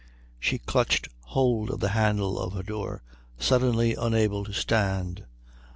She 0.39 0.57
clutched 0.57 1.09
hold 1.25 1.69
of 1.69 1.79
the 1.79 1.89
handle 1.89 2.39
of 2.39 2.53
her 2.53 2.63
door, 2.63 3.03
suddenly 3.37 3.93
unable 3.93 4.43
to 4.45 4.51
stand. 4.51 5.25